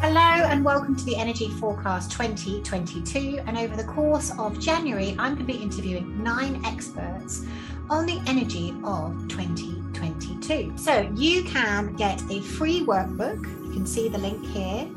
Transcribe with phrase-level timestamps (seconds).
[0.00, 3.40] Hello and welcome to the Energy Forecast 2022.
[3.46, 7.44] And over the course of January, I'm going to be interviewing nine experts
[7.90, 10.78] on the energy of 2022.
[10.78, 13.42] So you can get a free workbook.
[13.66, 14.88] You can see the link here.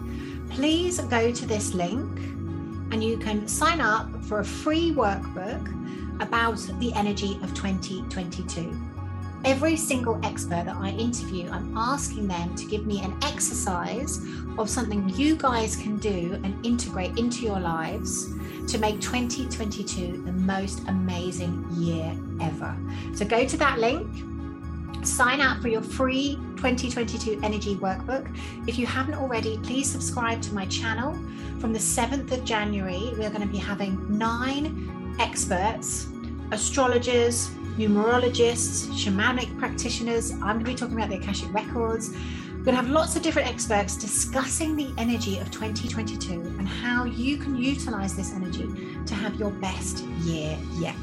[0.52, 2.20] Please go to this link
[2.94, 8.91] and you can sign up for a free workbook about the energy of 2022
[9.44, 14.24] every single expert that I interview, I'm asking them to give me an exercise
[14.58, 18.34] of something you guys can do and integrate into your lives
[18.68, 22.78] to make 2022 the most amazing year ever.
[23.16, 24.08] So go to that link,
[25.06, 28.36] sign up for your free 2022 energy workbook.
[28.68, 31.14] If you haven't already, please subscribe to my channel.
[31.60, 36.08] From the 7th of January, we are going to be having nine experts,
[36.52, 37.50] astrologers,
[37.82, 40.32] numerologists, shamanic practitioners.
[40.34, 42.12] I'm going to be talking about the Akashic Records.
[42.12, 47.06] We're going to have lots of different experts discussing the energy of 2022 and how
[47.06, 48.68] you can utilize this energy
[49.08, 50.96] to have your best year yet.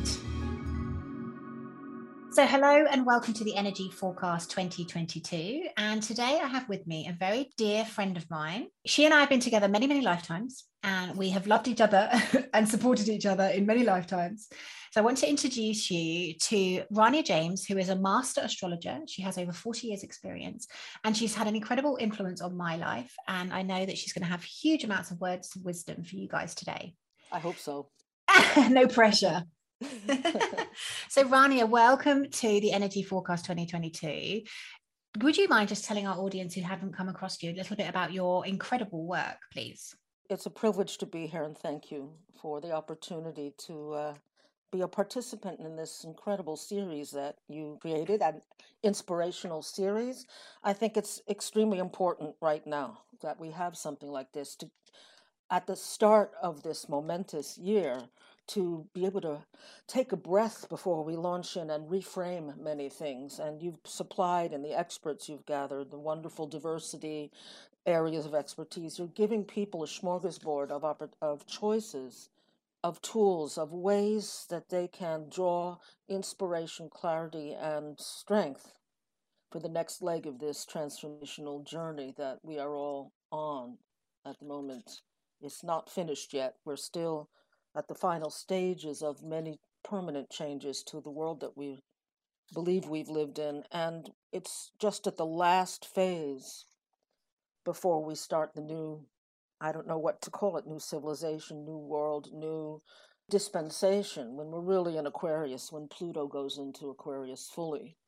[2.30, 5.70] So, hello and welcome to the Energy Forecast 2022.
[5.77, 8.69] And today I have with me a very dear friend of mine.
[8.86, 12.11] She and I have been together many, many lifetimes, and we have loved each other
[12.55, 14.48] and supported each other in many lifetimes.
[14.93, 19.01] So I want to introduce you to Rania James, who is a master astrologer.
[19.06, 20.67] She has over 40 years experience
[21.05, 23.15] and she's had an incredible influence on my life.
[23.27, 26.17] And I know that she's going to have huge amounts of words of wisdom for
[26.17, 26.95] you guys today.
[27.31, 27.91] I hope so.
[28.71, 29.43] no pressure.
[31.09, 34.43] so Rania, welcome to the Energy Forecast 2022.
[35.21, 37.89] Would you mind just telling our audience who haven't come across you a little bit
[37.89, 39.95] about your incredible work, please?
[40.31, 42.11] It's a privilege to be here, and thank you
[42.43, 44.15] for the opportunity to uh,
[44.71, 48.43] be a participant in this incredible series that you created, an
[48.83, 50.27] inspirational series.
[50.62, 54.71] I think it's extremely important right now that we have something like this to
[55.51, 58.03] at the start of this momentous year
[58.49, 59.39] to be able to
[59.87, 63.38] take a breath before we launch in and reframe many things.
[63.38, 67.31] And you've supplied, and the experts you've gathered, the wonderful diversity
[67.88, 68.99] areas of expertise.
[68.99, 70.84] You're giving people a smorgasbord of,
[71.21, 72.28] of choices
[72.84, 75.78] of tools, of ways that they can draw
[76.09, 78.72] inspiration, clarity, and strength
[79.50, 83.78] for the next leg of this transformational journey that we are all on
[84.25, 85.00] at the moment.
[85.41, 86.55] It's not finished yet.
[86.65, 87.31] We're still
[87.76, 91.82] at the final stages of many permanent changes to the world that we
[92.53, 93.65] believe we've lived in.
[93.72, 96.65] And it's just at the last phase
[97.69, 99.05] before we start the new
[99.61, 102.81] I don't know what to call it new civilization, new world, new
[103.29, 107.99] dispensation when we're really in Aquarius, when Pluto goes into Aquarius fully.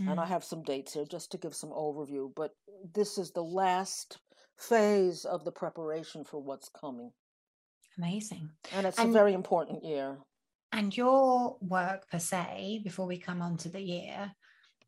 [0.00, 0.12] Mm.
[0.12, 0.32] And I hmm.
[0.32, 2.52] have some dates here just to give some overview, but
[2.94, 4.18] this is the last
[4.56, 7.10] phase of the preparation for what's coming.
[7.98, 8.48] Amazing.
[8.72, 10.16] And it's and, a very important year.
[10.70, 14.32] And your work per se, before we come on to the year,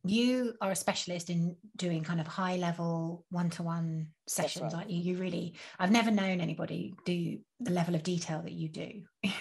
[0.05, 4.75] you are a specialist in doing kind of high level one-to-one sessions right.
[4.75, 5.01] aren't you?
[5.01, 9.03] You really i've never known anybody do the level of detail that you do.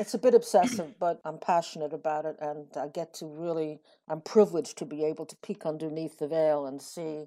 [0.00, 4.20] It's a bit obsessive but i'm passionate about it and i get to really i'm
[4.20, 7.24] privileged to be able to peek underneath the veil and see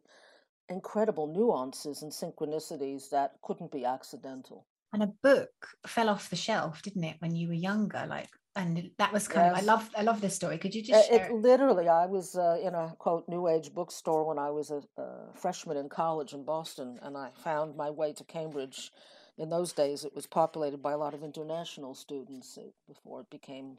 [0.70, 5.50] incredible nuances and synchronicities that couldn't be accidental and a book
[5.88, 8.06] fell off the shelf didn't it when you were younger?
[8.08, 9.62] Like and that was kind yes.
[9.62, 10.58] of i love i love this story.
[10.58, 14.26] Could you just it, it literally i was uh, in a quote new age bookstore
[14.26, 18.14] when i was a, a, freshman in college in boston and i found my way
[18.14, 18.92] to cambridge.
[19.38, 23.78] In those days it was populated by a lot of international students before it became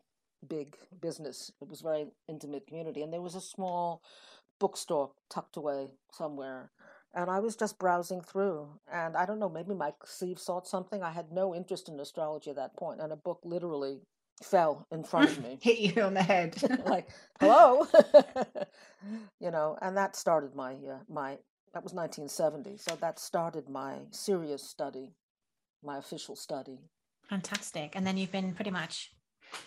[0.49, 1.53] big business.
[1.61, 4.03] It was very intimate community and there was a small
[4.59, 6.71] bookstore tucked away somewhere
[7.15, 11.03] and I was just browsing through, and I don't know, maybe my sleeve saw something.
[11.03, 14.01] I had no interest in astrology at that point, and a book literally
[14.43, 16.57] fell in front of me, hit you on the head,
[16.87, 17.09] like
[17.41, 17.87] hello,
[19.41, 21.39] you know, and that started my uh, my
[21.75, 25.13] that was 1970, so that started my serious study,
[25.83, 26.79] my official study.
[27.29, 29.13] Fantastic, and then you've been pretty much.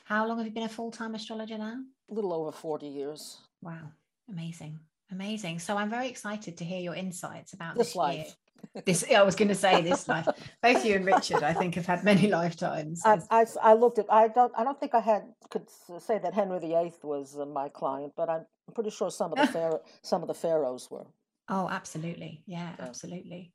[0.05, 1.75] How long have you been a full time astrologer now?
[2.09, 3.37] A little over 40 years.
[3.61, 3.91] Wow,
[4.29, 4.79] amazing,
[5.11, 5.59] amazing.
[5.59, 8.15] So I'm very excited to hear your insights about this, this life.
[8.15, 8.25] Year
[8.83, 10.27] this i was going to say this life.
[10.61, 13.01] Both you and richard i think have had many lifetimes.
[13.05, 15.69] I, I, I, looked at i don't i don't think i had could
[15.99, 19.47] say that henry viii was uh, my client but i'm pretty sure some of the
[19.53, 21.05] pharaoh, some of the pharaohs were.
[21.49, 22.43] Oh absolutely.
[22.47, 22.85] Yeah, yeah.
[22.85, 23.53] absolutely.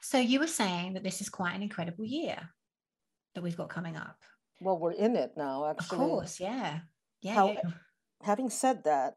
[0.00, 2.38] So you were saying that this is quite an incredible year
[3.34, 4.16] that we've got coming up.
[4.60, 5.98] Well we're in it now actually.
[5.98, 6.80] of course yeah.
[7.22, 7.60] Yeah, How, yeah.
[8.22, 9.16] having said that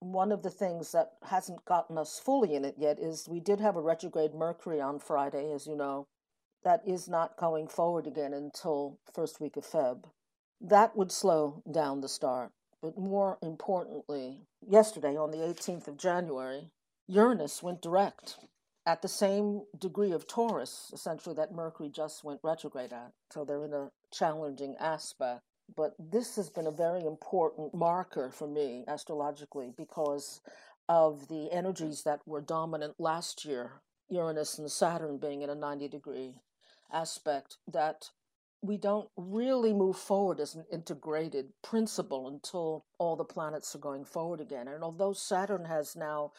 [0.00, 3.60] one of the things that hasn't gotten us fully in it yet is we did
[3.60, 6.06] have a retrograde Mercury on Friday, as you know.
[6.64, 10.04] That is not going forward again until first week of Feb.
[10.60, 12.50] That would slow down the start.
[12.82, 16.70] But more importantly, yesterday on the 18th of January,
[17.06, 18.36] Uranus went direct
[18.86, 23.12] at the same degree of Taurus, essentially, that Mercury just went retrograde at.
[23.30, 25.42] So they're in a challenging aspect.
[25.76, 30.40] But this has been a very important marker for me astrologically because
[30.88, 35.88] of the energies that were dominant last year, Uranus and Saturn being in a 90
[35.88, 36.34] degree
[36.92, 38.10] aspect, that
[38.62, 44.04] we don't really move forward as an integrated principle until all the planets are going
[44.04, 44.68] forward again.
[44.68, 46.32] And although Saturn has now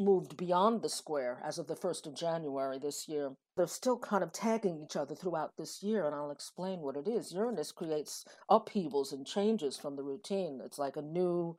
[0.00, 3.32] moved beyond the square as of the 1st of January this year.
[3.56, 7.06] They're still kind of tagging each other throughout this year, and I'll explain what it
[7.06, 7.32] is.
[7.32, 10.60] Uranus creates upheavals and changes from the routine.
[10.64, 11.56] It's like a new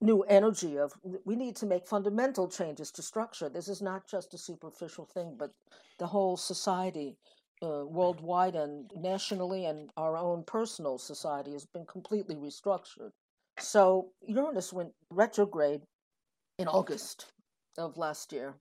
[0.00, 0.92] new energy of
[1.24, 3.48] we need to make fundamental changes to structure.
[3.48, 5.52] This is not just a superficial thing, but
[5.98, 7.16] the whole society
[7.62, 13.10] uh, worldwide and nationally and our own personal society has been completely restructured.
[13.58, 15.82] So Uranus went retrograde
[16.58, 17.32] in August
[17.78, 18.54] of last year.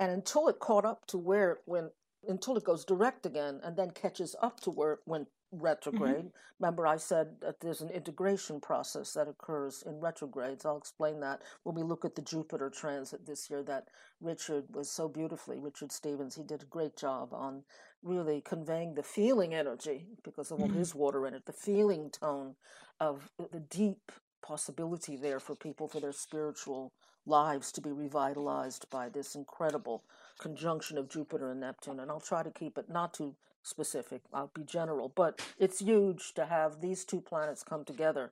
[0.00, 1.92] And until it caught up to where it went,
[2.26, 6.16] until it goes direct again and then catches up to where it went retrograde.
[6.16, 6.60] Mm-hmm.
[6.60, 10.64] Remember, I said that there's an integration process that occurs in retrogrades.
[10.64, 13.88] I'll explain that when we look at the Jupiter transit this year that
[14.20, 17.62] Richard was so beautifully, Richard Stevens, he did a great job on
[18.02, 20.78] really conveying the feeling energy because of all mm-hmm.
[20.78, 22.54] his water in it, the feeling tone
[23.00, 24.12] of the deep
[24.42, 26.92] possibility there for people for their spiritual
[27.28, 30.02] lives to be revitalized by this incredible
[30.38, 32.00] conjunction of Jupiter and Neptune.
[32.00, 36.32] And I'll try to keep it not too specific, I'll be general, but it's huge
[36.34, 38.30] to have these two planets come together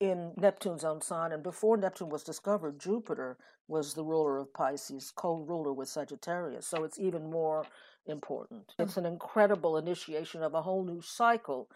[0.00, 1.32] in Neptune's own sign.
[1.32, 3.36] And before Neptune was discovered, Jupiter
[3.66, 6.66] was the ruler of Pisces, co ruler with Sagittarius.
[6.66, 7.66] So it's even more
[8.06, 8.72] important.
[8.78, 11.68] It's an incredible initiation of a whole new cycle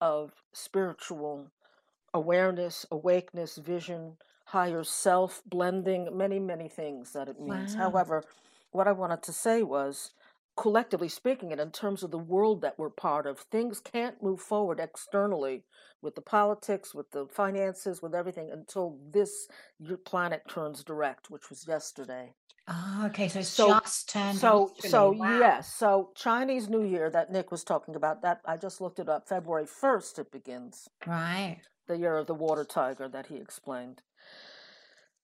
[0.00, 1.50] of spiritual
[2.14, 4.16] awareness, awakeness, vision,
[4.50, 7.76] higher self, blending, many, many things that it means.
[7.76, 7.82] Wow.
[7.82, 8.24] However,
[8.72, 10.10] what I wanted to say was
[10.56, 14.40] collectively speaking, and in terms of the world that we're part of, things can't move
[14.40, 15.62] forward externally
[16.02, 19.46] with the politics, with the finances, with everything until this
[20.04, 22.32] planet turns direct, which was yesterday.
[22.66, 23.28] Oh, okay.
[23.28, 24.38] So it's so, just turned.
[24.38, 25.38] So, so wow.
[25.38, 25.72] yes.
[25.72, 28.22] So Chinese New Year that Nick was talking about.
[28.22, 29.28] That I just looked it up.
[29.28, 30.88] February first it begins.
[31.06, 31.58] Right.
[31.88, 34.02] The year of the water tiger that he explained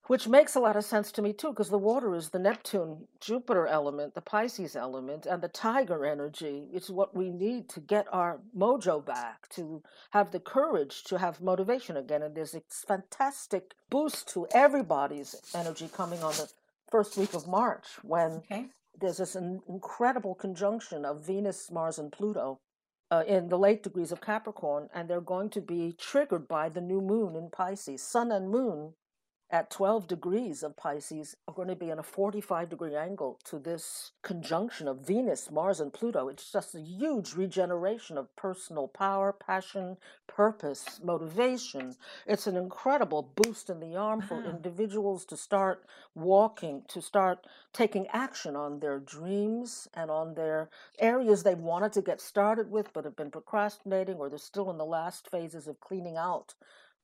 [0.06, 3.08] which makes a lot of sense to me too, because the water is the Neptune
[3.20, 6.68] Jupiter element, the Pisces element, and the tiger energy.
[6.72, 11.40] It's what we need to get our mojo back, to have the courage to have
[11.40, 12.22] motivation again.
[12.22, 16.48] And there's a fantastic boost to everybody's energy coming on the
[16.90, 18.66] first week of March when okay.
[19.00, 22.60] there's this incredible conjunction of Venus, Mars, and Pluto.
[23.08, 26.80] Uh, in the late degrees of Capricorn, and they're going to be triggered by the
[26.80, 28.02] new moon in Pisces.
[28.02, 28.94] Sun and moon
[29.48, 33.58] at 12 degrees of Pisces are going to be in a 45 degree angle to
[33.58, 36.28] this conjunction of Venus, Mars, and Pluto.
[36.28, 41.94] It's just a huge regeneration of personal power, passion, purpose, motivation.
[42.26, 44.50] It's an incredible boost in the arm for uh-huh.
[44.50, 45.84] individuals to start
[46.16, 52.02] walking, to start taking action on their dreams and on their areas they wanted to
[52.02, 55.80] get started with but have been procrastinating or they're still in the last phases of
[55.80, 56.54] cleaning out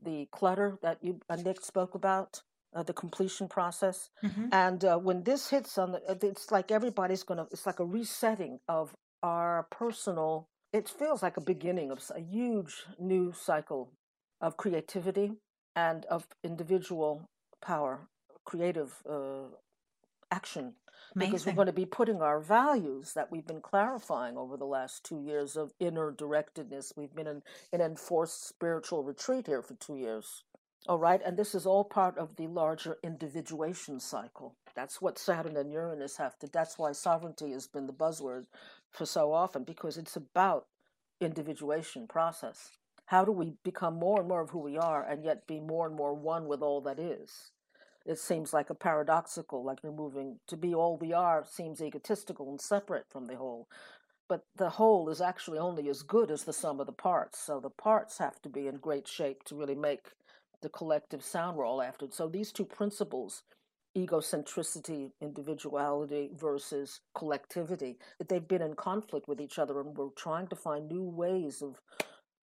[0.04, 2.42] the clutter that you uh, Nick spoke about,
[2.74, 4.10] uh, the completion process.
[4.24, 4.46] Mm-hmm.
[4.52, 7.46] And uh, when this hits on the, uh, it's like everybody's gonna.
[7.50, 8.92] It's like a resetting of
[9.22, 10.46] our personal.
[10.72, 13.92] It feels like a beginning of a huge new cycle
[14.40, 15.34] of creativity
[15.76, 17.28] and of individual
[17.60, 18.08] power,
[18.44, 19.48] creative uh,
[20.32, 20.74] action
[21.14, 21.30] Amazing.
[21.30, 25.04] because we're going to be putting our values that we've been clarifying over the last
[25.04, 26.96] two years of inner directedness.
[26.96, 30.44] We've been in an enforced spiritual retreat here for two years.
[30.88, 34.56] All right, and this is all part of the larger individuation cycle.
[34.74, 36.48] That's what Saturn and Uranus have to.
[36.48, 38.46] That's why sovereignty has been the buzzword
[38.90, 40.66] for so often because it's about
[41.20, 42.70] individuation process.
[43.06, 45.86] How do we become more and more of who we are and yet be more
[45.86, 47.52] and more one with all that is?
[48.06, 52.60] It seems like a paradoxical, like removing to be all we are seems egotistical and
[52.60, 53.68] separate from the whole.
[54.28, 57.38] But the whole is actually only as good as the sum of the parts.
[57.38, 60.08] So the parts have to be in great shape to really make
[60.62, 62.06] the collective sound we're all after.
[62.10, 63.42] So these two principles,
[63.96, 70.56] egocentricity, individuality versus collectivity, they've been in conflict with each other, and we're trying to
[70.56, 71.80] find new ways of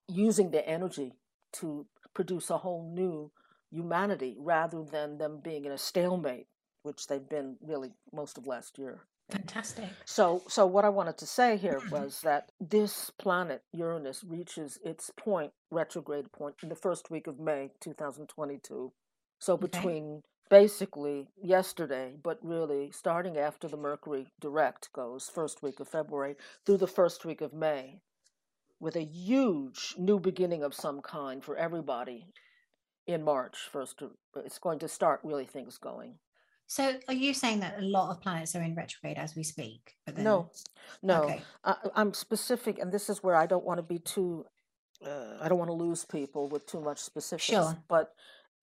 [0.08, 1.13] using the energy
[1.54, 3.32] to produce a whole new
[3.72, 6.48] humanity rather than them being in a stalemate,
[6.84, 9.02] which they've been really most of last year.
[9.32, 9.90] Fantastic.
[10.06, 15.12] So, so what I wanted to say here was that this planet Uranus reaches its
[15.18, 18.92] point, retrograde point, in the first week of May, 2022.
[19.40, 19.68] So Okay.
[19.68, 26.36] between basically yesterday, but really starting after the Mercury direct goes, first week of February
[26.66, 28.02] through the first week of May,
[28.80, 32.28] with a huge new beginning of some kind for everybody
[33.13, 33.58] in March.
[33.72, 34.01] First,
[34.36, 36.16] it's going to start really things going.
[36.68, 39.96] So are you saying that a lot of planets are in retrograde as we speak?
[40.06, 40.51] Then, No,
[41.01, 41.24] no.
[41.24, 41.42] Okay.
[41.63, 44.46] I, I'm specific, and this is where I don't want to be too.
[45.04, 47.46] Uh, I don't want to lose people with too much specifics.
[47.46, 47.75] Sure.
[47.88, 48.13] But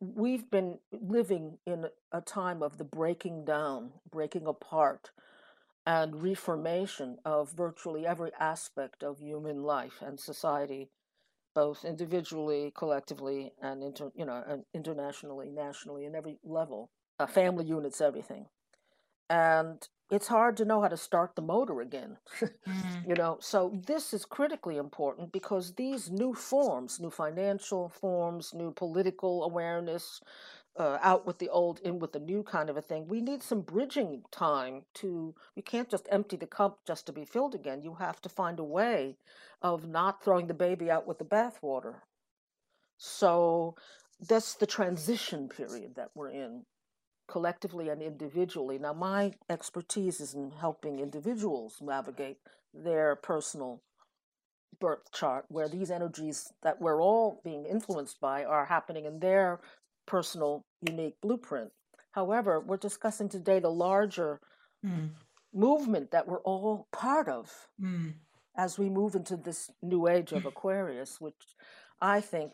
[0.01, 5.11] we've been living in a time of the breaking down, breaking apart,
[5.85, 10.91] and reformation of virtually every aspect of human life and society,
[11.57, 16.91] both individually, collectively, and inter, you know, and internationally, nationally, in every level.
[17.21, 18.47] Uh, family units, everything,
[19.31, 22.17] and it's hard to know how to start the motor again.
[22.69, 28.53] Mm, you know so this is critically important because these new forms new financial forms
[28.55, 30.21] new political awareness
[30.79, 33.43] uh, out with the old in with the new kind of a thing we need
[33.43, 37.83] some bridging time to you can't just empty the cup just to be filled again
[37.83, 39.17] you have to find a way
[39.63, 41.97] of not throwing the baby out with the bathwater
[42.99, 43.75] so
[44.21, 46.65] that's the transition period that we're in
[47.29, 48.79] collectively and individually.
[48.79, 52.39] Now, my expertise is in helping individuals navigate
[52.73, 53.83] their personal
[54.79, 59.61] birth chart, where these energies that we're all being influenced by are happening in their
[60.07, 61.71] personal, unique blueprint.
[62.13, 64.41] However, we're discussing today the larger
[64.85, 65.11] mm,
[65.53, 68.15] movement that we're all part of mm.
[68.57, 71.35] as we move into this new age of Aquarius, which
[72.01, 72.53] I think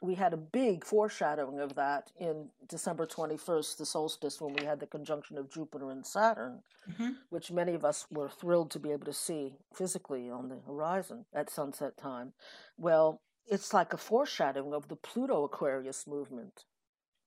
[0.00, 4.78] we had a big foreshadowing of that in December 21st, the solstice, when we had
[4.78, 7.16] the conjunction of Jupiter and Saturn, Mhm.
[7.30, 11.26] which many of us were thrilled to be able to see physically on the horizon
[11.32, 12.32] at sunset time.
[12.76, 16.64] Well, it's like a foreshadowing of the Pluto Aquarius movement.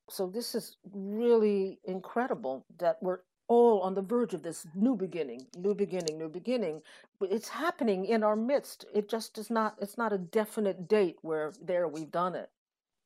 [0.09, 5.47] So, this is really incredible that we're all on the verge of this new beginning,
[5.57, 6.81] new beginning, new beginning.
[7.19, 8.85] But it's happening in our midst.
[8.93, 12.49] It just is not, it's not a definite date where there we've done it.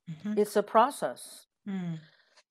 [0.09, 0.37] Mhm.
[0.37, 1.47] It's a process.
[1.67, 1.99] Mm.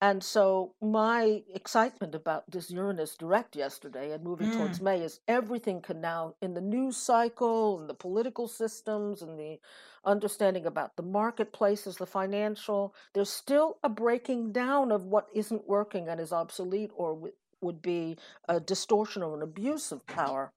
[0.04, 5.80] And so my excitement about this Uranus direct yesterday and moving towards May is everything
[5.80, 9.58] can now in the news cycle and the political systems and the
[10.04, 16.06] understanding about the marketplaces, the financial, there's still a breaking down of what isn't working
[16.10, 17.32] and is obsolete or w-
[17.62, 20.52] would be a distortion or an abuse of power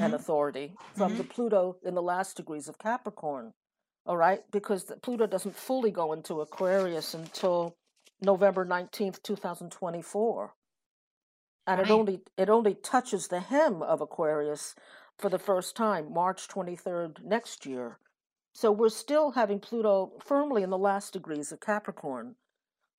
[0.00, 0.16] and Mhm.
[0.16, 3.52] authority from the Pluto in the last degrees of Capricorn.
[4.06, 7.76] All right, because the Pluto doesn't fully go into Aquarius until
[8.20, 10.54] November 19th, 2024.
[11.66, 14.74] And it only it only touches the hem of Aquarius
[15.18, 17.98] for the first time March 23rd next year.
[18.52, 22.36] So we're still having Pluto firmly in the last degrees of Capricorn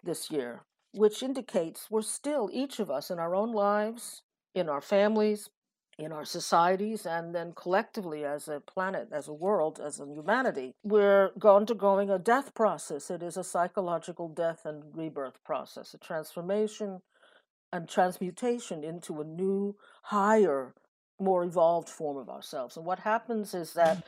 [0.03, 4.21] this year, which indicates we're still each of us in our own lives,
[4.53, 5.49] in our families,
[5.97, 10.73] in our societies, and then collectively as a planet, as a world, as a humanity,
[10.83, 13.09] we're undergoing a death process.
[13.09, 17.01] It is a psychological death and rebirth process, a transformation
[17.73, 20.75] and transmutation into a new, higher,
[21.19, 22.77] more evolved form of ourselves.
[22.77, 24.03] And what happens is that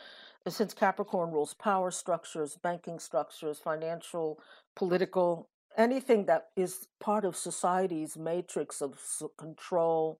[0.47, 4.39] since Capricorn rules power structures, banking structures, financial,
[4.75, 8.99] political, anything that is part of society's matrix of
[9.37, 10.19] control,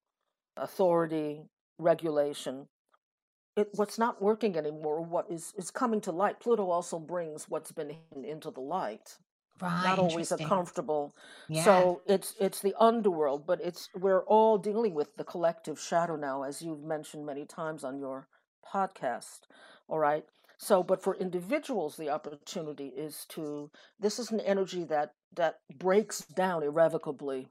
[0.56, 1.44] authority,
[1.80, 2.68] regulation,
[3.56, 6.40] it, what's not working anymore, what is, is coming to light.
[6.40, 9.18] Pluto also brings what's been hidden into the light
[9.60, 9.82] Right.
[9.82, 11.14] not always a comfortable
[11.48, 11.64] Yeah.
[11.64, 16.42] so it's it's the underworld but it's we're all dealing with the collective shadow now
[16.44, 18.28] as you've mentioned many times on your
[18.74, 19.40] podcast
[19.88, 20.24] all right
[20.58, 23.70] so but for individuals the opportunity is to
[24.00, 27.48] this is an energy that that breaks down irrevocably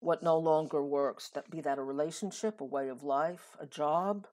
[0.00, 4.26] what no longer works that be that a relationship a way of life a job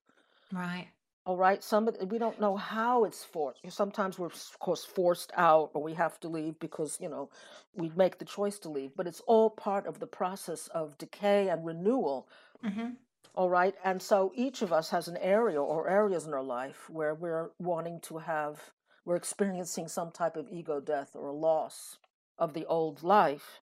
[0.51, 0.88] right.
[1.25, 3.60] all right, some we don't know how it's forced.
[3.72, 7.29] Sometimes we're of course forced out, or we have to leave because you know
[7.75, 8.91] we make the choice to leave.
[8.95, 12.27] But it's all part of the process of decay and renewal.
[12.63, 12.95] hmm
[13.36, 16.89] All right, and so each of us has an area or areas in our life
[16.89, 18.72] where we're wanting to have,
[19.05, 21.98] we're experiencing some type of ego death or a loss
[22.38, 23.62] of the old life,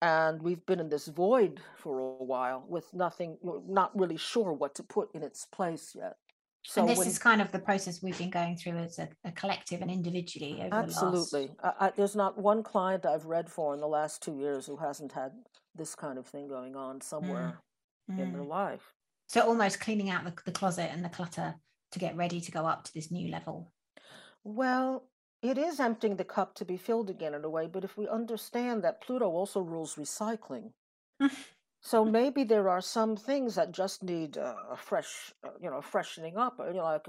[0.00, 3.36] and we've been in this void for a while with nothing
[3.66, 6.16] not really sure what to put in its place yet.
[6.64, 9.08] So and this when, is kind of the process we've been going through as a,
[9.24, 11.46] a collective and individually over absolutely.
[11.46, 11.76] The last...
[11.80, 14.76] I, I, there's not one client I've read for in the last two years who
[14.76, 15.32] hasn't had
[15.74, 17.60] this kind of thing going on somewhere
[18.10, 18.18] mm.
[18.18, 18.48] in their mm.
[18.48, 18.92] life.
[19.28, 21.54] So almost cleaning out the, the closet and the clutter
[21.92, 23.72] to get ready to go up to this new level.
[24.44, 25.08] Well,
[25.42, 28.08] it is emptying the cup to be filled again in a way, but if we
[28.08, 30.72] understand that Pluto also rules recycling,
[31.80, 35.80] so maybe there are some things that just need uh, a fresh, uh, you know,
[35.80, 36.58] freshening up.
[36.58, 37.06] You know, like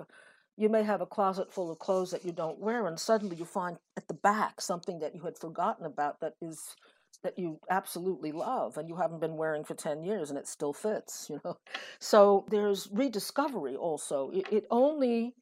[0.58, 3.46] you may have a closet full of clothes that you don't wear, and suddenly you
[3.46, 6.76] find at the back something that you had forgotten about that is
[7.24, 10.72] that you absolutely love and you haven't been wearing for 10 years and it still
[10.72, 11.58] fits you know
[12.00, 15.34] so there's rediscovery also it, it only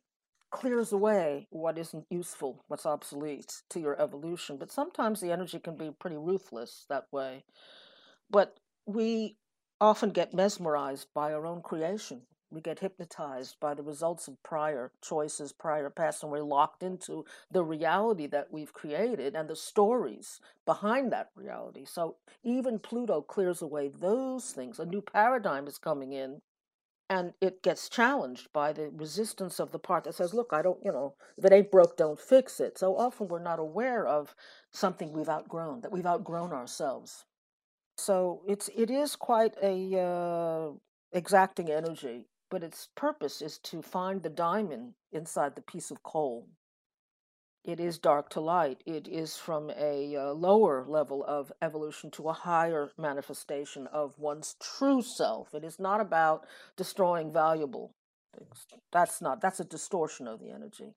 [0.50, 4.58] clears away what isn't useful, what's obsolete to your evolution.
[4.58, 7.44] But sometimes the energy can be pretty ruthless that way.
[8.30, 9.38] But we
[9.80, 12.22] often get mesmerized by our own creation.
[12.50, 17.26] We get hypnotized by the results of prior choices, prior past, and we're locked into
[17.52, 21.84] the reality that we've created and the stories behind that reality.
[21.84, 24.80] So even Pluto clears away those things.
[24.80, 26.42] A new paradigm is coming in
[27.10, 30.80] and it gets challenged by the resistance of the part that says look i don't
[30.84, 32.78] you know if it ain't broke don't fix it.
[32.78, 34.36] So often we're not aware of
[34.72, 37.26] something we've outgrown that we've outgrown ourselves.
[37.98, 40.72] So it's it is quite a uh,
[41.14, 46.48] exacting energy but its purpose is to find the diamond inside the piece of coal
[47.64, 48.82] it is dark to light.
[48.86, 54.56] It is from a uh, lower level of evolution to a higher manifestation of one's
[54.60, 55.54] true self.
[55.54, 56.46] It is not about
[56.78, 57.94] destroying valuable
[58.38, 58.66] things.
[58.92, 60.94] That's not, that's a distortion of the energy.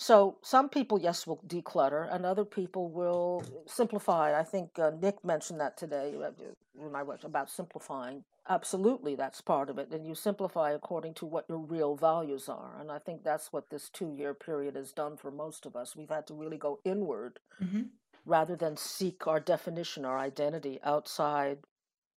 [0.00, 4.40] So some people, yes, will declutter, and other people will simplify.
[4.40, 6.30] I think uh, Nick mentioned that today uh,
[6.72, 8.24] when I was about simplifying.
[8.48, 9.92] Absolutely, that's part of it.
[9.92, 12.80] And you simplify according to what your real values are.
[12.80, 15.94] And I think that's what this two year period has done for most of us.
[15.94, 17.82] We've had to really go inward mm-hmm.
[18.24, 21.58] rather than seek our definition, our identity outside,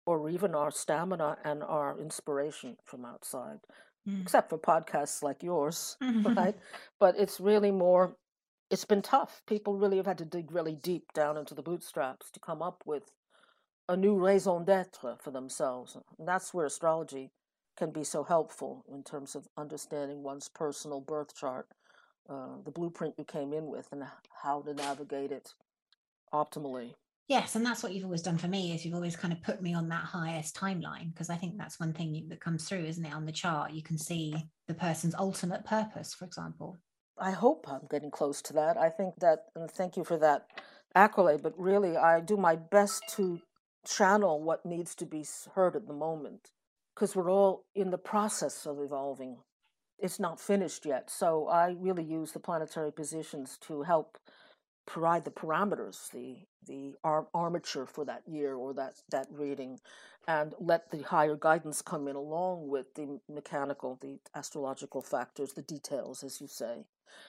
[0.05, 3.61] or even our stamina and our inspiration from outside
[4.09, 4.23] mm.
[4.23, 6.57] except for podcasts like yours, right?
[6.99, 8.17] But it's really more,
[8.71, 9.43] it's been tough.
[9.47, 12.83] People really have had to dig really deep down into the bootstraps to come up
[12.87, 13.11] with
[13.89, 15.97] a new raison d'etre for themselves.
[16.19, 17.31] And that's where astrology
[17.77, 21.67] can be so helpful in terms of understanding one's personal birth chart,
[22.29, 24.05] uh, the blueprint you came in with, and
[24.43, 25.55] how to navigate it
[26.33, 26.95] optimally.
[27.31, 29.63] Yes, and that's what you've always done for me is you've always kind of put
[29.63, 33.05] me on that highest timeline because I think that's one thing that comes through, isn't
[33.05, 33.15] it?
[33.15, 34.35] On the chart, you can see
[34.67, 36.77] the person's ultimate purpose, for example.
[37.17, 38.77] I hope I'm getting close to that.
[38.77, 40.47] I think that, and thank you for that
[40.97, 43.39] accolade, but really, I do my best to
[43.87, 46.51] channel what needs to be heard at the moment
[46.97, 49.37] because we're all in the process of evolving.
[50.01, 51.09] It's not finished yet.
[51.09, 54.19] So I really use the planetary positions to help
[54.91, 59.79] provide the parameters, the the ar- armature for that year or that that reading,
[60.27, 65.63] and let the higher guidance come in along with the mechanical, the astrological factors, the
[65.63, 66.85] details, as you say.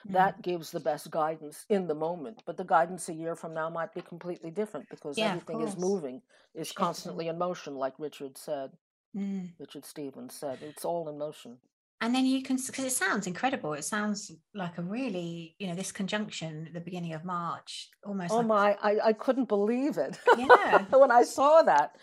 [0.08, 0.12] Mm.
[0.12, 3.70] That gives the best guidance in the moment, but the guidance a year from now
[3.70, 6.22] might be completely different because yeah, everything is moving,
[6.54, 8.72] is constantly in motion, like Richard said.
[9.16, 9.50] Mm.
[9.58, 11.58] Richard Stevens said, it's all in motion
[12.02, 13.72] and then you can because it sounds incredible.
[13.74, 18.32] It sounds like a really you know this conjunction at the beginning of march almost
[18.32, 20.18] oh like my I, I couldn't believe it.
[20.36, 20.84] Yeah.
[20.90, 21.96] When i saw that.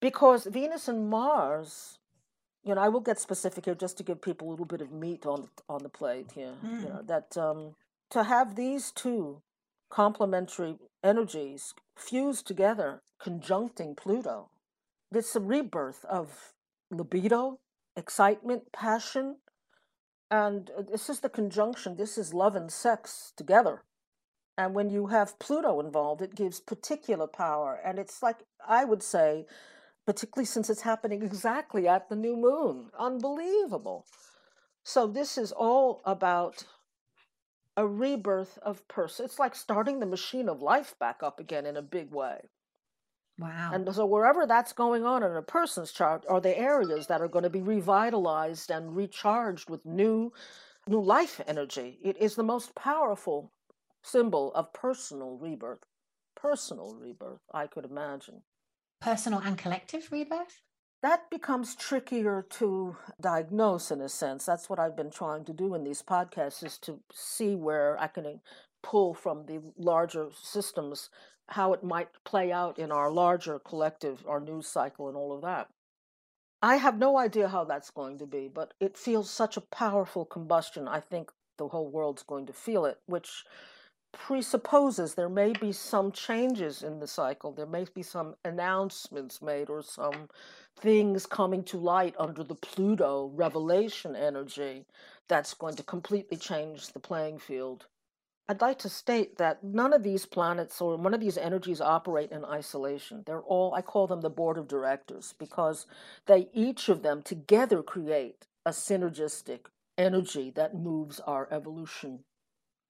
[0.00, 1.98] Because venus and mars
[2.64, 4.92] you know i will get specific here just to give people a little bit of
[4.92, 6.54] meat on on the plate here.
[6.64, 6.82] Mm.
[6.82, 7.74] you know that um
[8.14, 9.42] to have these two
[9.90, 14.36] complementary energies fused together conjuncting pluto
[15.12, 16.54] it's a rebirth of
[16.90, 17.58] libido
[17.96, 19.36] excitement, passion.
[20.30, 23.84] And uh, this is the conjunction, this is love and sex together.
[24.56, 27.80] And when you have Pluto involved, it gives particular power.
[27.84, 29.46] And it's like, I would say,
[30.06, 32.90] particularly since it's happening exactly at the new moon.
[32.98, 34.06] Unbelievable.
[34.84, 36.64] So, this is all about
[37.76, 39.24] a rebirth of person.
[39.24, 42.50] It's like starting the machine of life back up again in a big way.
[43.42, 43.70] Wow.
[43.72, 47.28] And so wherever that's going on in a person's chart are the areas that are
[47.28, 50.32] going to be revitalized and recharged with new
[50.88, 51.98] new life energy.
[52.02, 53.52] It is the most powerful
[54.02, 55.84] symbol of personal rebirth.
[56.34, 58.42] Personal rebirth, I could imagine.
[59.00, 60.60] Personal and collective rebirth?
[61.02, 64.46] That becomes trickier to diagnose in a sense.
[64.46, 68.06] That's what I've been trying to do in these podcasts is to see where I
[68.06, 68.40] can
[68.82, 71.10] pull from the larger systems
[71.48, 75.42] how it might play out in our larger collective, our news cycle, and all of
[75.42, 75.68] that.
[76.62, 80.24] I have no idea how that's going to be, but it feels such a powerful
[80.24, 80.86] combustion.
[80.86, 83.44] I think the whole world's going to feel it, which
[84.12, 87.50] presupposes there may be some changes in the cycle.
[87.52, 90.28] There may be some announcements made or some
[90.78, 94.84] things coming to light under the Pluto revelation energy
[95.28, 97.86] that's going to completely change the playing field.
[98.52, 102.32] I'd like to state that none of these planets or one of these energies operate
[102.32, 103.22] in isolation.
[103.24, 105.86] They're all, I call them the board of directors, because
[106.26, 109.60] they each of them together create a synergistic
[109.96, 112.24] energy that moves our evolution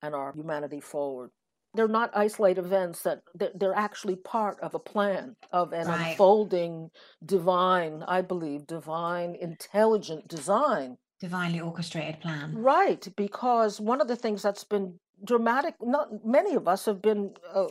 [0.01, 1.29] and our humanity forward.
[1.73, 3.21] They're not isolated events that
[3.55, 6.09] they're actually part of a plan of an right.
[6.09, 6.89] unfolding
[7.25, 10.97] divine, I believe, divine intelligent design.
[11.21, 12.53] Divinely orchestrated plan.
[12.53, 17.31] Right, because one of the things that's been dramatic, not many of us have been
[17.53, 17.67] uh,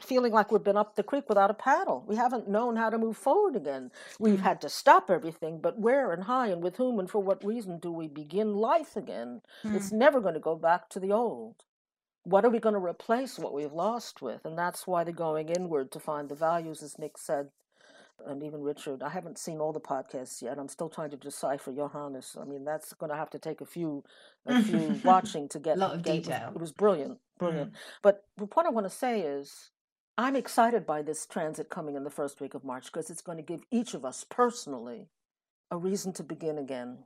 [0.00, 2.04] feeling like we've been up the creek without a paddle.
[2.06, 3.90] We haven't known how to move forward again.
[4.18, 4.42] We've mm.
[4.42, 7.78] had to stop everything, but where and how and with whom and for what reason
[7.78, 9.42] do we begin life again?
[9.64, 9.74] Mm.
[9.74, 11.64] It's never going to go back to the old.
[12.24, 14.44] What are we going to replace what we've lost with?
[14.44, 17.48] And that's why the going inward to find the values, as Nick said,
[18.26, 19.02] and even Richard.
[19.02, 20.58] I haven't seen all the podcasts yet.
[20.58, 22.36] I'm still trying to decipher Johannes.
[22.40, 24.04] I mean, that's going to have to take a few,
[24.46, 26.18] a few watching to get a lot of detail.
[26.20, 27.72] It was, it was brilliant, brilliant.
[27.72, 27.76] Mm.
[28.02, 29.70] But the point I want to say is,
[30.16, 33.38] I'm excited by this transit coming in the first week of March because it's going
[33.38, 35.08] to give each of us personally
[35.70, 37.04] a reason to begin again,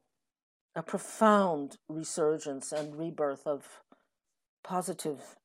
[0.75, 3.83] a profound resurgence and rebirth of
[4.65, 5.37] positive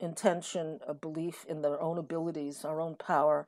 [0.00, 3.46] intention, a belief in their own abilities, our own power.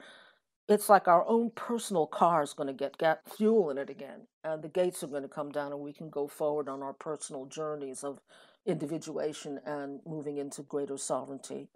[0.69, 4.29] It's like our own personal car is going to get, get fuel in it again,
[4.43, 6.95] and the gates are going to come down, and we can go forward on our
[6.95, 8.21] personal journeys of
[8.65, 11.69] individuation and moving into greater sovereignty.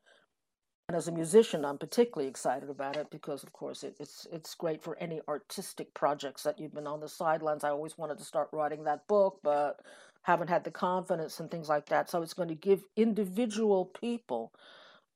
[0.88, 4.54] And as a musician, I'm particularly excited about it because, of course, it, it's it's
[4.54, 7.62] great for any artistic projects that you've been on the sidelines.
[7.62, 9.80] I always wanted to start writing that book, but
[10.22, 12.08] haven't had the confidence and things like that.
[12.08, 14.52] So it's going to give individual people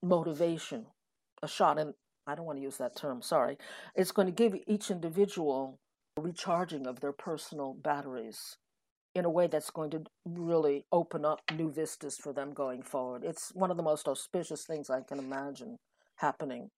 [0.02, 0.84] motivation,
[1.42, 1.78] a shot.
[1.78, 1.94] And
[2.26, 3.22] I don't want to use that term.
[3.22, 3.58] Sorry.
[3.94, 5.78] It's going to give each individual
[6.18, 8.56] recharging of their personal batteries
[9.14, 13.24] in a way that's going to really open up new vistas for them going forward.
[13.24, 15.78] It's one of the most auspicious things I can imagine
[16.16, 16.70] happening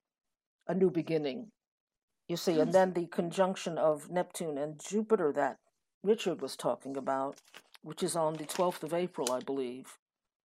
[0.66, 1.48] a new beginning.
[2.28, 5.58] You see, and then the conjunction of Neptune and Jupiter that
[6.02, 7.36] Richard was talking about,
[7.82, 9.98] which is on the 12th of April, I believe.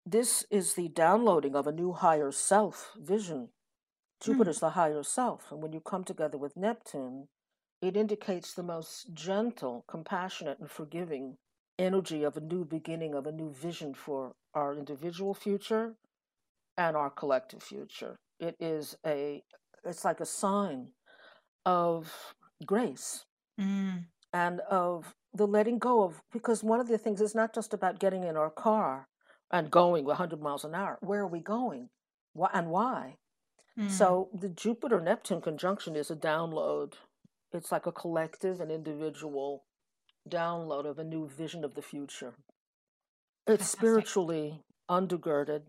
[0.05, 3.49] This is the downloading of a new higher self vision.
[4.21, 4.61] Jupiter's mm.
[4.61, 7.27] the higher self, and when you come together with Neptune,
[7.81, 11.37] it indicates the most gentle, compassionate, and forgiving
[11.77, 15.95] energy of a new beginning, of a new vision for our individual future
[16.77, 18.17] and our collective future.
[18.39, 19.43] It is a,
[19.85, 20.89] it's like a sign
[21.65, 22.33] of
[22.65, 23.25] grace
[23.59, 24.03] mm.
[24.33, 27.99] and of the letting go of, because one of the things is not just about
[27.99, 29.07] getting in our car
[29.51, 30.97] and going 100 miles an hour.
[31.01, 31.89] Where are we going?
[32.53, 33.15] And why?
[33.79, 33.89] Mm.
[33.89, 36.93] So the Jupiter Neptune conjunction is a download.
[37.53, 39.63] It's like a collective and individual
[40.29, 42.33] download of a new vision of the future.
[43.47, 43.79] It's Fantastic.
[43.79, 45.61] spiritually undergirded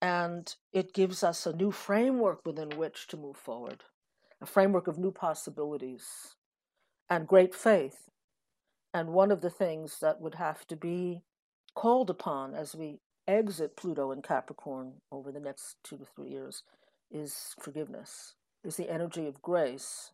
[0.00, 3.84] and it gives us a new framework within which to move forward,
[4.40, 6.36] a framework of new possibilities
[7.10, 8.08] and great faith.
[8.94, 11.22] And one of the things that would have to be
[11.74, 16.62] called upon as we exit Pluto and Capricorn over the next two to three years
[17.10, 20.12] is forgiveness, is the energy of grace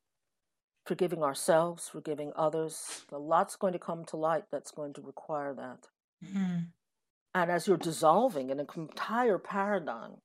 [0.85, 3.05] forgiving ourselves, forgiving others.
[3.11, 5.89] A lot's going to come to light that's going to require that.
[6.25, 6.57] Mm-hmm.
[7.35, 10.19] And as you're dissolving in an entire paradigm,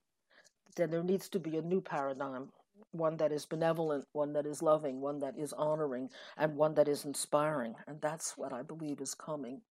[0.75, 2.49] then there needs to be a new paradigm
[2.91, 6.88] one that is benevolent, one that is loving, one that is honoring, and one that
[6.88, 7.75] is inspiring.
[7.88, 9.62] And that's what I believe is coming.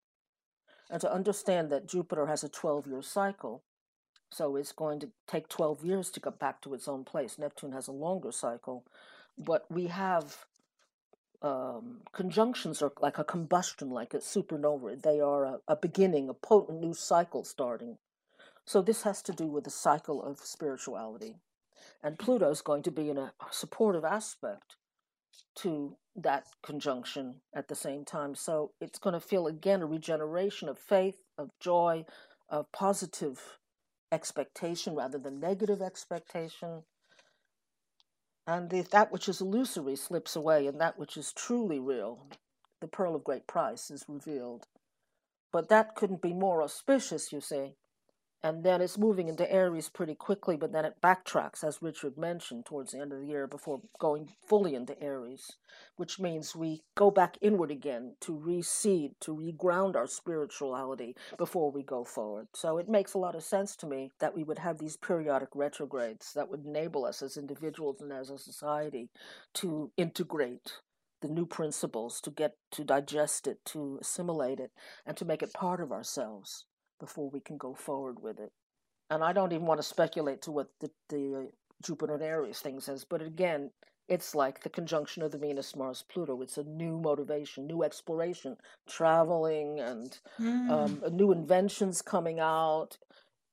[0.90, 3.64] And to understand that Jupiter has a 12 year cycle,
[4.30, 7.38] so it's going to take 12 years to get back to its own place.
[7.38, 8.84] Neptune has a longer cycle,
[9.38, 10.44] but we have
[11.40, 15.00] um, conjunctions are like a combustion, like a supernova.
[15.00, 17.98] They are a, a beginning, a potent new cycle starting.
[18.64, 21.36] So this has to do with the cycle of spirituality.
[22.02, 24.76] And Pluto is going to be in a supportive aspect
[25.56, 28.34] to that conjunction at the same time.
[28.34, 32.04] So it's going to feel again a regeneration of faith, of joy,
[32.48, 33.58] of positive
[34.10, 36.82] expectation rather than negative expectation.
[38.46, 42.26] And if that which is illusory slips away and that which is truly real,
[42.80, 44.66] the pearl of great price is revealed.
[45.52, 47.74] But that couldn't be more auspicious, you see,
[48.40, 52.66] and then it's moving into Aries pretty quickly, but then it backtracks, as Richard mentioned,
[52.66, 55.56] towards the end of the year before going fully into Aries,
[55.96, 61.82] which means we go back inward again to reseed, to reground our spirituality before we
[61.82, 62.46] go forward.
[62.54, 65.48] So it makes a lot of sense to me that we would have these periodic
[65.56, 69.10] retrogrades that would enable us as individuals and as a society
[69.54, 70.74] to integrate
[71.20, 74.70] the new principles, to get to digest it, to assimilate it,
[75.04, 76.66] and to make it part of ourselves
[76.98, 78.52] before we can go forward with it.
[79.10, 81.50] And I don't even want to speculate to what the, the
[81.82, 83.70] Jupiter and Aries thing says, but again,
[84.08, 86.40] it's like the conjunction of the Venus, Mars, Pluto.
[86.40, 88.56] It's a new motivation, new exploration,
[88.88, 90.70] traveling, and mm.
[90.70, 92.96] um, new inventions coming out.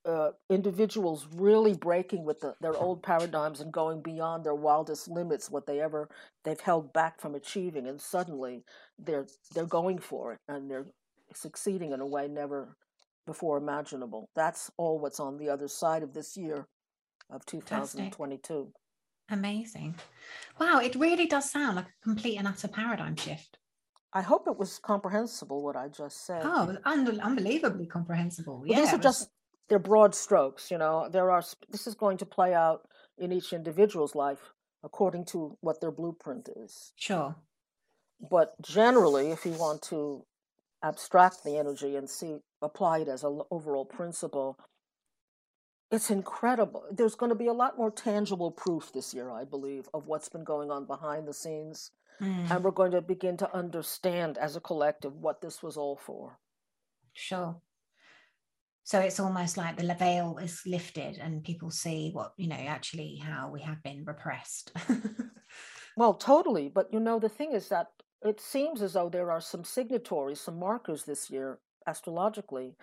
[0.05, 5.49] Uh, individuals really breaking with the, their old paradigms and going beyond their wildest limits,
[5.49, 6.08] what they ever
[6.43, 8.63] they've held back from achieving, and suddenly
[8.99, 10.86] they're they're going for it and they're
[11.34, 12.77] succeeding in a way never
[13.25, 14.29] before imaginable.
[14.35, 16.67] That's all what's on the other side of this year
[17.29, 18.71] of 2022.
[19.29, 19.95] Amazing.
[20.59, 23.57] Wow, it really does sound like a complete and utter paradigm shift.
[24.13, 26.43] I hope it was comprehensible what I just said.
[26.45, 28.59] Oh, un- unbelievably comprehensible.
[28.59, 29.03] Well, yeah, these are was...
[29.03, 29.29] just
[29.67, 31.09] they're broad strokes, you know.
[31.11, 35.81] There are this is going to play out in each individual's life according to what
[35.81, 36.93] their blueprint is.
[36.95, 37.35] Sure.
[38.29, 40.25] But generally, if you want to
[40.83, 44.57] abstract the energy and see apply it as an overall principle.
[45.91, 46.83] It's incredible.
[46.91, 50.29] There's going to be a lot more tangible proof this year i believe of what's
[50.29, 52.51] been going on behind the scenes mm.
[52.51, 56.39] and we're going to begin to understand as a collective what this was all for.
[57.13, 57.61] Sure.
[58.83, 63.17] So it's almost like the veil is lifted and people see what you know actually
[63.17, 64.71] how we have been repressed.
[65.97, 67.88] Well totally but you know the thing is that
[68.25, 72.75] it seems as though there are some signatories, some markers this year, astrologically,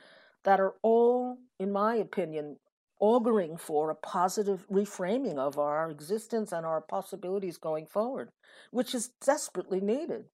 [0.45, 2.57] that are all, in my opinion,
[3.01, 8.31] auguring for a positive reframing of our existence and our possibilities going forward,
[8.71, 10.27] which is desperately needed.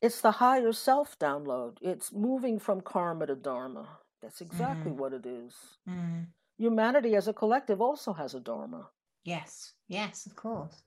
[0.00, 1.76] It's the higher self download.
[1.82, 3.98] It's moving from karma to dharma.
[4.22, 5.00] That's exactly mm-hmm.
[5.00, 5.54] what it is.
[5.88, 6.22] Mm-hmm.
[6.56, 8.88] Humanity as a collective also has a dharma.
[9.24, 10.82] Yes, yes, of course.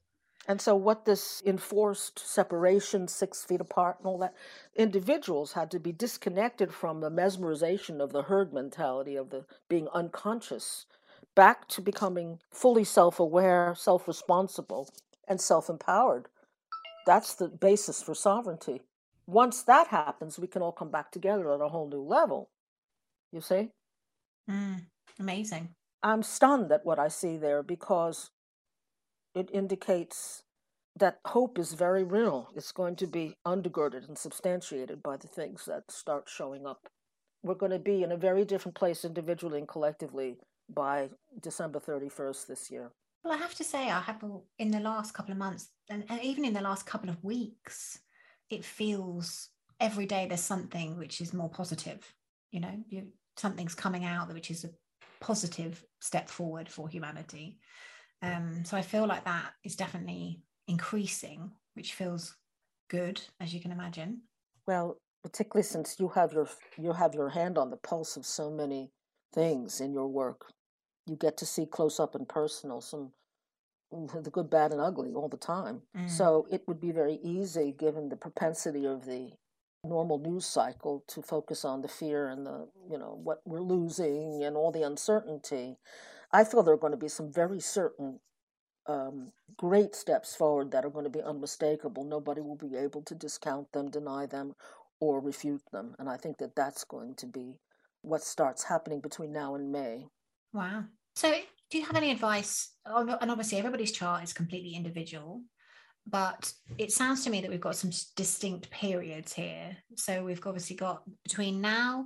[0.48, 4.34] And so, what this enforced separation, six feet apart, and all that,
[4.76, 9.88] individuals had to be disconnected from the mesmerization of the herd mentality of the being
[9.94, 10.88] unconscious,
[11.36, 14.90] back to becoming fully self aware, self responsible,
[15.28, 16.28] and self empowered.
[17.06, 18.82] That's the basis for sovereignty.
[19.28, 22.50] Once that happens, we can all come back together at a whole new level.
[23.32, 23.70] You see?
[24.50, 24.86] Mm,
[25.20, 25.70] amazing.
[26.04, 28.32] I'm stunned at what I see there because
[29.36, 30.44] it indicates
[30.98, 32.50] that hope is very real.
[32.56, 36.90] It's going to be undergirded and substantiated by the things that start showing up.
[37.44, 40.38] We're going to be in a very different place individually and collectively
[40.70, 41.10] by
[41.42, 42.92] December 31st this year.
[43.24, 44.24] Well, I have to say, I have
[44.58, 48.00] in the last couple of months, and, and even in the last couple of weeks,
[48.50, 52.14] it feels every day there's something which is more positive.
[52.52, 54.70] You know, you, something's coming out which is a
[55.20, 57.60] positive step forward for humanity.
[58.22, 62.36] Um, so I feel like that is definitely increasing, which feels
[62.90, 64.22] good, as you can imagine.
[64.68, 68.50] Well, particularly since you have your you have your hand on the pulse of so
[68.50, 68.92] many
[69.34, 70.52] things in your work,
[71.08, 73.12] you get to see close up and personal some
[73.92, 75.82] the good, bad, and ugly all the time.
[75.98, 76.10] Mm.
[76.10, 79.32] So it would be very easy, given the propensity of the
[79.84, 84.44] normal news cycle, to focus on the fear and the you know what we're losing
[84.44, 85.78] and all the uncertainty.
[86.34, 88.20] I feel there are going to be some very certain
[88.88, 92.04] um, great steps forward that are going to be unmistakable.
[92.04, 94.54] Nobody will be able to discount them, deny them,
[95.00, 95.96] or refute them.
[96.00, 97.60] And I think that that's going to be
[98.02, 100.08] what starts happening between now and May.
[100.54, 100.86] Wow.
[101.16, 101.34] So,
[101.70, 102.74] do you have any advice?
[102.86, 105.42] And obviously, everybody's chart is completely individual,
[106.08, 109.78] but it sounds to me that we've got some distinct periods here.
[109.96, 112.06] So, we've obviously got between now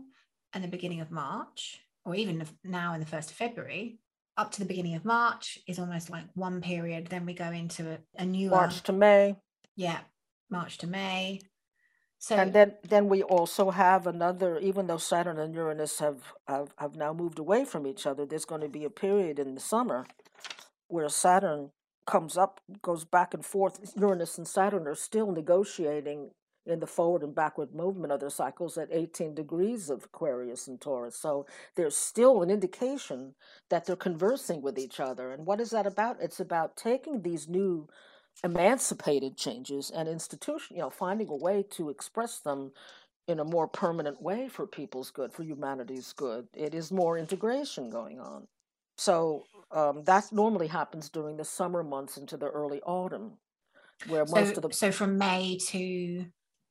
[0.53, 3.99] and the beginning of March, or even now and the 1st of February,
[4.37, 7.07] up to the beginning of March is almost like one period.
[7.07, 9.35] Then we go into a, a new March to May.
[9.75, 9.99] Yeah,
[10.49, 11.41] March to May.
[12.17, 14.57] So and then then we also have another.
[14.59, 18.45] Even though Saturn and Uranus have have, have now moved away from each other, there's
[18.45, 20.05] going to be a period in the summer
[20.87, 21.71] where Saturn
[22.05, 23.93] comes up, goes back and forth.
[23.95, 26.31] Uranus and Saturn are still negotiating
[26.65, 30.82] in the forward and backward movement of their cycles at 18 degrees of Aquarius and
[30.82, 31.15] Taurus.
[31.15, 33.36] So there's still an indication
[33.69, 35.32] that they're conversing with each other.
[35.32, 36.17] And what is that about?
[36.21, 37.88] It's about taking these new
[38.43, 42.71] emancipated changes and institution, you know, finding a way to express them
[43.28, 46.47] in a more permanent way for people's good, for humanity's good.
[46.54, 48.47] It is more integration going on.
[48.97, 53.34] So um, that normally happens during the summer months into the early autumn,
[54.08, 56.25] where so, most of the so from May to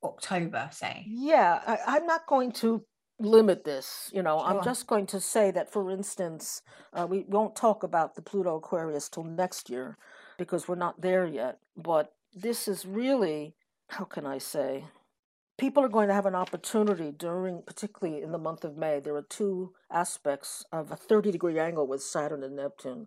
[0.04, 1.04] October, say.
[1.08, 2.84] Yeah, I, I'm not going to
[3.18, 4.10] limit this.
[4.12, 6.62] You know, I'm just going to say that, for instance,
[6.92, 9.96] uh, we won't talk about the Pluto Aquarius till next year
[10.38, 11.58] because we're not there yet.
[11.76, 13.54] But this is really,
[13.88, 14.84] how can I say?
[15.56, 18.98] People are going to have an opportunity during, particularly in the month of May.
[18.98, 23.06] There are two aspects of a 30 degree angle with Saturn and Neptune.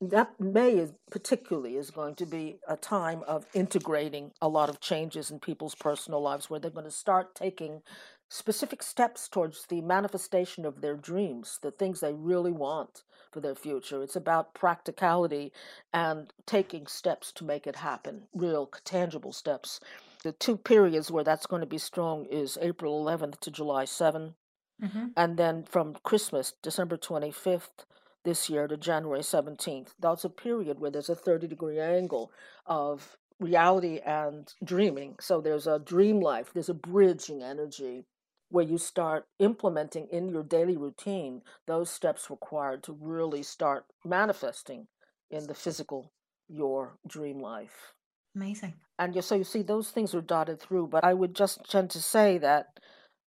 [0.00, 4.80] That May is particularly is going to be a time of integrating a lot of
[4.80, 7.82] changes in people's personal lives where they're going to start taking
[8.28, 13.54] specific steps towards the manifestation of their dreams, the things they really want for their
[13.54, 14.02] future.
[14.02, 15.52] It's about practicality
[15.92, 19.80] and taking steps to make it happen, real tangible steps.
[20.24, 24.34] The two periods where that's going to be strong is April 11th to July 7,
[24.82, 25.06] Mm-hmm.
[25.16, 27.84] and then from Christmas, December 25th
[28.24, 29.88] this year to January 17th.
[30.00, 32.32] That's a period where there's a 30 degree angle
[32.66, 35.16] of reality and dreaming.
[35.20, 38.04] So there's a dream life, there's a bridging energy
[38.50, 44.86] where you start implementing in your daily routine those steps required to really start manifesting
[45.30, 46.12] in the physical
[46.48, 47.94] your dream life.
[48.36, 48.74] Amazing.
[48.98, 50.88] And so you see, those things are dotted through.
[50.88, 52.78] But I would just tend to say that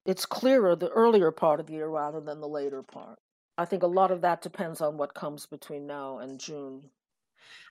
[0.06, 3.20] it's clearer the earlier part of the year rather than the later part.
[3.58, 6.90] I think a lot of that depends on what comes between now and June.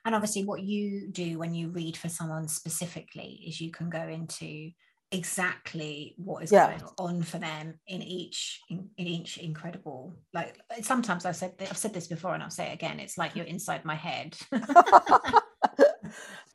[0.05, 4.07] And obviously, what you do when you read for someone specifically is you can go
[4.07, 4.71] into
[5.11, 6.67] exactly what is Yeah.
[6.67, 11.77] going on for them in each in, in each incredible like sometimes i've said i've
[11.77, 14.35] said this before and i'll say it again it's like you're inside my head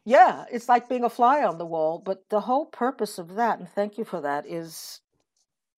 [0.05, 2.03] yeah, it's like being a fly on the wall.
[2.05, 5.01] But the whole purpose of that, and thank you for that, is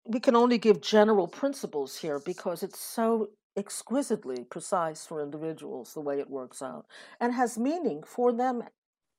[0.07, 6.01] we can only give general principles here because it's so exquisitely precise for individuals the
[6.01, 6.87] way it works out
[7.21, 8.63] and has meaning for them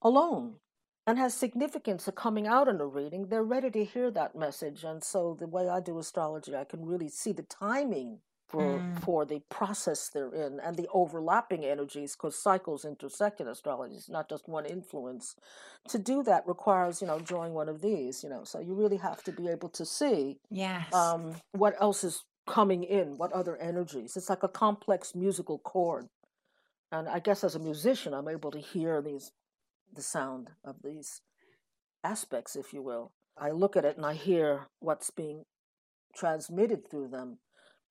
[0.02, 0.56] alone
[1.08, 3.28] and has significance of coming out in a reading.
[3.28, 4.84] They're ready to hear that message.
[4.84, 9.04] And so the way I do astrology, I can really see the timing for Mm.
[9.04, 14.08] for the process they're in and the overlapping energies because cycles intersect in astrology it's
[14.08, 15.36] not just one influence
[15.90, 18.98] to do that requires you know drawing one of these you know so you really
[18.98, 23.58] have to be able to see yes um, what else is coming in what other
[23.58, 24.16] energies?
[24.16, 26.08] It's like a complex musical chord.
[26.92, 29.32] And i guess as a musician i'm able to hear these
[29.94, 31.22] the sound of these
[32.04, 33.12] aspects if you will.
[33.38, 35.46] I look at it and i hear what's being
[36.16, 37.40] transmitted through them.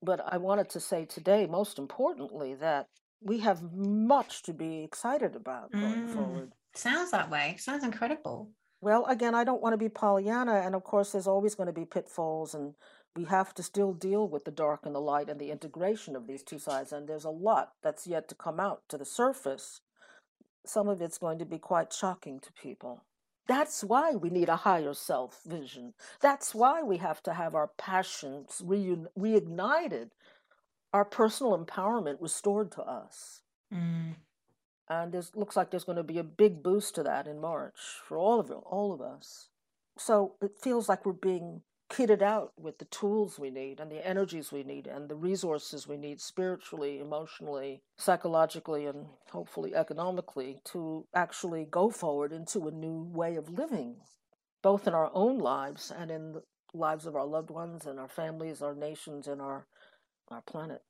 [0.03, 2.89] But I wanted to say today, most importantly, that
[3.21, 6.15] we have much to be excited about going Mm.
[6.15, 6.53] forward.
[6.75, 7.57] sounds that way.
[7.59, 8.51] Sounds incredible.
[8.81, 11.73] Well, again, I don't want to be Pollyanna, and of course, there's always going to
[11.73, 12.75] be pitfalls, and
[13.17, 16.27] we have to still deal with the dark and the light and the integration of
[16.27, 16.93] these two sides.
[16.93, 19.81] And there's a lot that's yet to come out to the surface.
[20.67, 23.05] Some of it's going to be quite shocking to people.
[23.47, 25.95] That's why we need a higher self vision.
[26.21, 30.11] That's why we have to have our passions reun- reignited,
[30.93, 33.43] our personal empowerment restored to us.
[33.73, 34.15] Mm.
[34.89, 37.77] And there's looks like there's going to be a big boost to that in March
[38.07, 39.49] for all of all of us.
[39.99, 44.07] So it feels like we're being kitted out with the tools we need and the
[44.07, 51.07] energies we need and the resources we need spiritually, emotionally, psychologically, and hopefully economically to
[51.15, 53.97] actually go forward into a new way of living,
[54.63, 56.43] both in our own lives and in the
[56.73, 59.67] lives of our loved ones and our families, our nations, and our
[60.31, 60.83] our planet.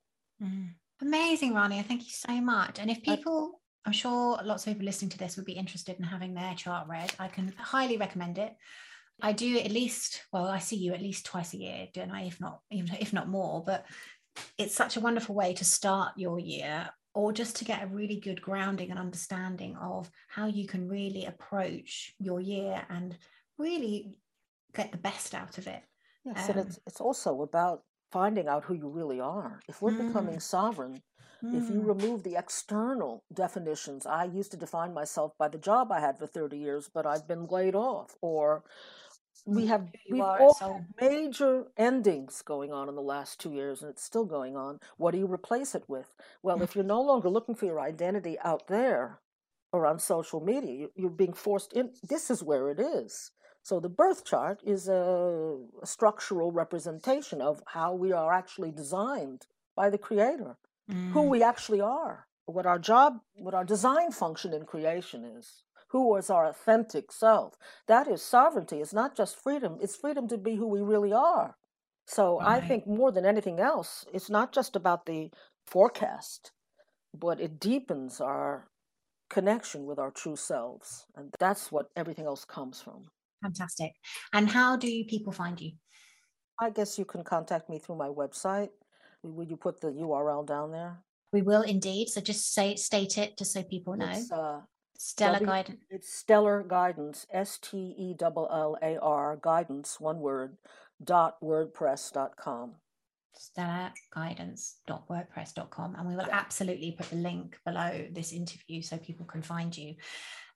[0.43, 0.75] Mm.
[1.03, 1.85] Amazing, Rania.
[1.85, 2.79] Thank you so much.
[2.79, 5.99] And if I- people, I'm sure lots of people listening to this would be interested
[5.99, 8.57] in having their chart read, I can highly recommend it.
[9.23, 12.25] I do at least, well, I see you at least twice a year, don't I?
[12.25, 13.63] If not, even if not more.
[13.65, 13.87] But
[14.59, 18.21] it's such a wonderful way to start your year or just to get a really
[18.21, 23.17] good grounding and understanding of how you can really approach your year and
[23.59, 24.15] really
[24.75, 25.83] get the best out of it.
[26.25, 29.63] Yes, and Um, it's it's also about finding out who you really are.
[29.69, 31.03] If we're becoming sovereign,
[31.53, 31.85] if you Mm.
[31.85, 36.27] remove the external definitions, I used to define myself by the job I had for
[36.27, 38.65] 30 years, but I've been laid off, or
[39.47, 40.87] we Mm, have we've are all soul.
[40.99, 44.81] had major endings going on in the last two years, and it's still going on.
[44.97, 46.15] What do you replace it with?
[46.43, 49.21] Well, if you're no longer looking for your identity out there
[49.73, 51.93] or on social media, you- you're being forced in.
[52.03, 53.33] This is where it is.
[53.63, 59.47] So the birth chart is a, a structural representation of how we are actually designed
[59.75, 60.57] by the Creator,
[61.13, 61.31] who Mm.
[61.31, 65.65] we actually are, what our job, what our design function in creation is,
[65.95, 67.55] who is our authentic self.
[67.87, 68.81] That is sovereignty.
[68.81, 71.57] It's not just freedom, it's freedom to be who we really are.
[72.07, 75.31] So I think more than anything else, it's not just about the
[75.69, 76.51] forecast,
[77.17, 78.69] but it deepens our
[79.31, 81.07] connection with our true selves.
[81.15, 83.05] And that's what everything else comes from.
[83.41, 83.93] Fantastic.
[84.33, 85.73] And how do people find you?
[86.61, 88.71] I guess you can contact me through my website.
[89.23, 91.05] Will you put the URL down there?
[91.33, 92.09] We will indeed.
[92.09, 94.11] So just say state it just so people know.
[94.11, 94.61] It's, uh,
[94.97, 95.81] Stellar W- Guidance.
[95.91, 100.57] It's Stellar Guidance, S T E L L A R, guidance, one word,
[101.03, 102.77] dot wordpress dot com.
[103.37, 106.39] stellarguidance.wordpress.com and we will Yeah.
[106.39, 109.97] absolutely put the link below this interview so people can find you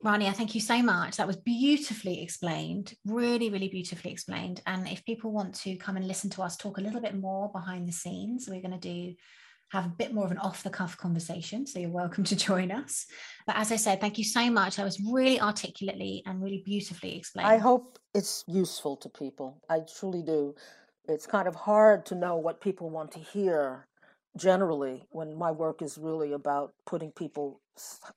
[0.05, 5.05] rania thank you so much that was beautifully explained really really beautifully explained and if
[5.05, 7.93] people want to come and listen to us talk a little bit more behind the
[7.93, 9.13] scenes we're going to do
[9.71, 12.71] have a bit more of an off the cuff conversation so you're welcome to join
[12.71, 13.07] us
[13.47, 17.17] but as i said thank you so much that was really articulately and really beautifully
[17.17, 19.63] explained I hope it's useful to people.
[19.69, 20.55] I truly do.
[21.09, 23.87] It's kind of hard to know what people want to hear
[24.37, 27.61] generally when my work is really about putting people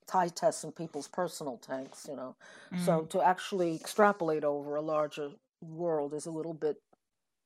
[0.07, 2.35] tie tests in people's personal tanks, you know.
[2.75, 5.31] So Mm, to actually extrapolate over a larger
[5.61, 6.77] world is a little bit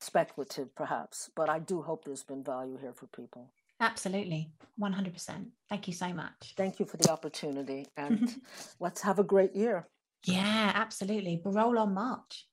[0.00, 3.52] speculative perhaps, but I do hope there's been value here for people.
[3.80, 4.50] Absolutely
[4.80, 8.34] 100% thank you so much Thank you for the opportunity and
[8.80, 9.86] let's have a great year.
[10.24, 11.40] Yeah, absolutely.
[11.44, 12.46] Roll on March.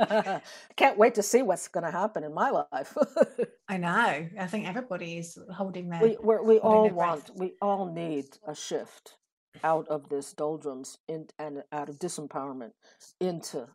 [0.00, 0.40] I
[0.76, 2.96] can't wait to see what's going to happen in my life.
[3.68, 4.28] I know.
[4.38, 6.02] I think everybody is holding their.
[6.02, 6.94] we we're, we all breath.
[6.94, 9.16] want we all need a shift
[9.62, 12.72] out of this doldrums in, and out of disempowerment
[13.20, 13.68] into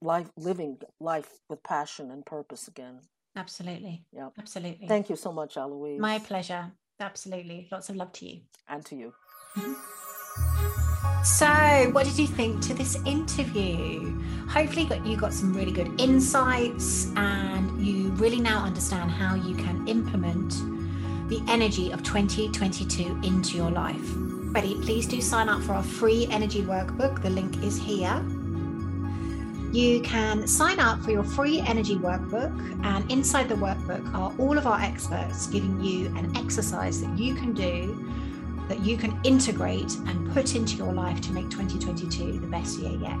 [0.00, 3.00] life living life with passion and purpose again.
[3.38, 4.04] Absolutely.
[4.12, 4.30] Yeah.
[4.38, 4.88] Absolutely.
[4.88, 6.00] Thank you so much, Eloise.
[6.00, 6.72] My pleasure.
[6.98, 7.68] Absolutely.
[7.70, 8.40] Lots of love to you.
[8.68, 9.12] and to you.
[11.24, 11.46] So,
[11.92, 14.20] what did you think to this interview?
[14.48, 19.54] Hopefully, got you got some really good insights, and you really now understand how you
[19.56, 20.50] can implement
[21.28, 24.08] the energy of 2022 into your life.
[24.54, 24.74] Ready?
[24.80, 27.22] Please do sign up for our free energy workbook.
[27.22, 28.24] The link is here.
[29.72, 32.52] You can sign up for your free energy workbook,
[32.84, 37.34] and inside the workbook are all of our experts giving you an exercise that you
[37.34, 38.04] can do
[38.68, 42.92] that you can integrate and put into your life to make 2022 the best year
[42.92, 43.18] yet.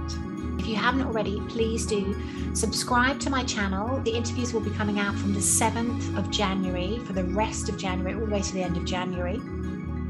[0.58, 2.14] If you haven't already, please do
[2.54, 4.00] subscribe to my channel.
[4.00, 7.78] The interviews will be coming out from the 7th of January for the rest of
[7.78, 9.40] January, all the way to the end of January.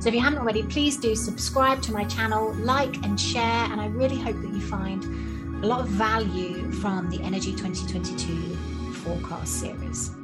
[0.00, 3.42] So if you haven't already, please do subscribe to my channel, like and share.
[3.42, 8.54] And I really hope that you find a lot of value from the Energy 2022
[8.92, 10.17] forecast series.